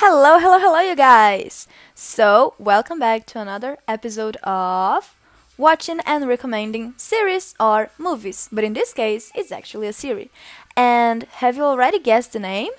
Hello, 0.00 0.38
hello, 0.38 0.60
hello, 0.60 0.78
you 0.78 0.94
guys! 0.94 1.66
So, 1.92 2.54
welcome 2.56 3.00
back 3.00 3.26
to 3.26 3.40
another 3.40 3.78
episode 3.88 4.36
of 4.44 5.16
watching 5.56 5.98
and 6.06 6.28
recommending 6.28 6.94
series 6.96 7.56
or 7.58 7.90
movies, 7.98 8.48
but 8.52 8.62
in 8.62 8.74
this 8.74 8.92
case, 8.92 9.32
it's 9.34 9.50
actually 9.50 9.88
a 9.88 9.92
series. 9.92 10.28
And 10.76 11.24
have 11.42 11.56
you 11.56 11.64
already 11.64 11.98
guessed 11.98 12.32
the 12.32 12.38
name? 12.38 12.70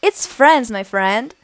It's 0.00 0.28
Friends, 0.28 0.70
my 0.70 0.84
friend! 0.84 1.34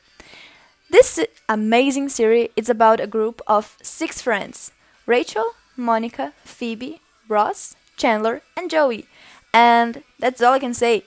This 0.89 1.19
amazing 1.49 2.09
series 2.09 2.51
is 2.55 2.69
about 2.69 3.01
a 3.01 3.09
group 3.09 3.43
of 3.49 3.77
six 3.83 4.23
friends 4.23 4.71
Rachel, 5.07 5.57
Monica, 5.77 6.35
Phoebe, 6.45 7.01
Ross, 7.27 7.75
Chandler, 7.97 8.43
and 8.57 8.71
Joey. 8.71 9.09
And 9.53 10.05
that's 10.21 10.41
all 10.41 10.53
I 10.53 10.61
can 10.61 10.73
say. 10.73 11.03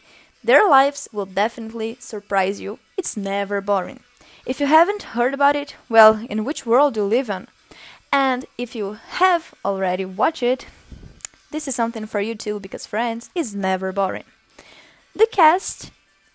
Their 0.47 0.65
lives 0.69 1.09
will 1.11 1.25
definitely 1.25 1.97
surprise 1.99 2.61
you. 2.61 2.79
It's 2.95 3.17
never 3.17 3.59
boring. 3.59 3.99
If 4.45 4.61
you 4.61 4.65
haven't 4.65 5.11
heard 5.11 5.33
about 5.33 5.57
it, 5.57 5.75
well, 5.89 6.25
in 6.29 6.45
which 6.45 6.65
world 6.65 6.93
do 6.93 7.01
you 7.01 7.05
live 7.05 7.29
in? 7.29 7.47
And 8.13 8.45
if 8.57 8.73
you 8.73 8.97
have 9.19 9.53
already 9.65 10.05
watched 10.05 10.43
it, 10.43 10.65
this 11.51 11.67
is 11.67 11.75
something 11.75 12.05
for 12.05 12.21
you 12.21 12.33
too 12.33 12.61
because 12.61 12.85
Friends 12.85 13.29
is 13.35 13.53
never 13.53 13.91
boring. 13.91 14.23
The 15.13 15.27
cast 15.29 15.91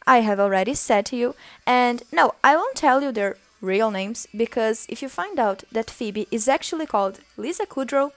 I 0.06 0.18
have 0.20 0.38
already 0.38 0.74
said 0.74 1.06
to 1.06 1.16
you, 1.16 1.34
and 1.66 2.02
no, 2.12 2.34
I 2.44 2.54
won't 2.54 2.76
tell 2.76 3.02
you 3.02 3.12
their 3.12 3.38
real 3.62 3.90
names 3.90 4.26
because 4.36 4.84
if 4.90 5.00
you 5.00 5.08
find 5.08 5.38
out 5.38 5.64
that 5.72 5.90
Phoebe 5.90 6.28
is 6.30 6.48
actually 6.48 6.84
called 6.84 7.20
Lisa 7.38 7.64
Kudrow, 7.64 8.10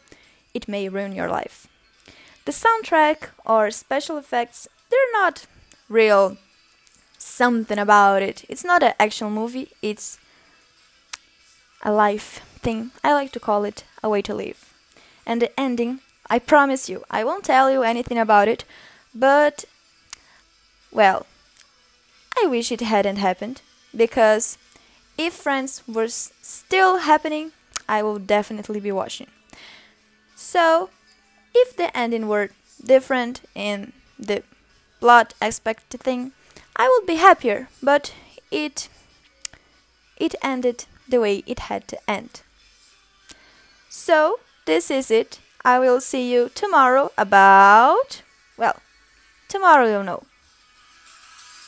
it 0.54 0.68
may 0.68 0.90
ruin 0.90 1.16
your 1.16 1.30
life. 1.30 1.68
The 2.44 2.52
soundtrack 2.52 3.30
or 3.46 3.72
special 3.72 4.18
effects, 4.18 4.68
they're 4.90 5.22
not 5.22 5.48
real 5.90 6.38
something 7.18 7.78
about 7.78 8.22
it. 8.22 8.46
It's 8.50 8.64
not 8.64 8.84
an 8.84 8.94
action 9.00 9.32
movie, 9.32 9.70
it's 9.82 10.18
a 11.84 11.92
life 11.92 12.42
thing. 12.60 12.92
I 13.04 13.14
like 13.14 13.32
to 13.34 13.40
call 13.40 13.64
it 13.64 13.84
a 14.04 14.10
way 14.10 14.22
to 14.24 14.34
live. 14.34 14.74
And 15.26 15.42
the 15.42 15.60
ending, 15.60 16.00
I 16.30 16.40
promise 16.40 16.90
you, 16.90 17.04
I 17.10 17.24
won't 17.24 17.44
tell 17.44 17.72
you 17.72 17.84
anything 17.84 18.18
about 18.18 18.48
it, 18.48 18.64
but 19.14 19.66
well, 20.92 21.26
I 22.42 22.48
wish 22.48 22.72
it 22.72 22.82
hadn't 22.82 23.18
happened 23.18 23.62
because 23.96 24.58
if 25.18 25.34
Friends 25.34 25.84
was 25.88 26.34
still 26.42 27.00
happening, 27.00 27.52
I 27.88 28.02
will 28.04 28.20
definitely 28.20 28.80
be 28.80 28.92
watching. 28.92 29.28
So, 30.36 30.90
if 31.54 31.76
the 31.76 31.96
ending 31.96 32.28
were 32.28 32.50
different 32.84 33.42
in 33.56 33.94
the 34.20 34.44
plot 35.00 35.34
aspect 35.42 35.90
thing, 35.90 36.32
I 36.76 36.88
would 36.88 37.08
be 37.08 37.16
happier, 37.16 37.70
but 37.82 38.14
it 38.52 38.90
it 40.18 40.36
ended 40.42 40.86
the 41.08 41.20
way 41.20 41.44
it 41.46 41.60
had 41.60 41.88
to 41.90 42.10
end. 42.10 42.42
So, 43.90 44.40
this 44.66 44.90
is 44.90 45.12
it. 45.12 45.40
I 45.64 45.80
will 45.80 46.02
see 46.02 46.32
you 46.32 46.50
tomorrow 46.54 47.12
about 47.18 48.22
well, 48.58 48.82
tomorrow 49.48 49.88
you'll 49.88 50.04
know. 50.04 50.24